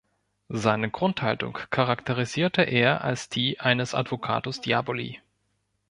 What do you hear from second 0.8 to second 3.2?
Grundhaltung charakterisierte er